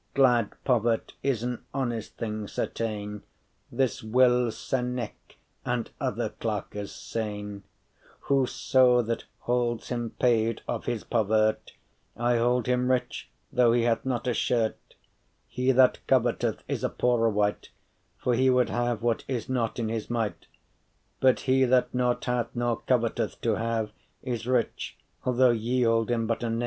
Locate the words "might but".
20.09-21.41